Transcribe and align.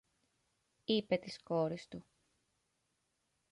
είπε 0.85 1.17
της 1.17 1.39
κόρης 1.43 1.87
του 1.87 2.05